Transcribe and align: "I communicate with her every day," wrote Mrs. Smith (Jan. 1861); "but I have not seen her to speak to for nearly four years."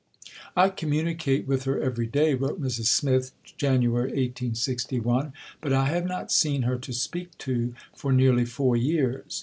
"I 0.57 0.69
communicate 0.69 1.45
with 1.45 1.65
her 1.65 1.79
every 1.79 2.07
day," 2.07 2.33
wrote 2.33 2.59
Mrs. 2.59 2.85
Smith 2.85 3.33
(Jan. 3.55 3.81
1861); 3.91 5.31
"but 5.61 5.73
I 5.73 5.85
have 5.89 6.07
not 6.07 6.31
seen 6.31 6.63
her 6.63 6.79
to 6.79 6.91
speak 6.91 7.37
to 7.37 7.75
for 7.93 8.11
nearly 8.11 8.45
four 8.45 8.75
years." 8.75 9.39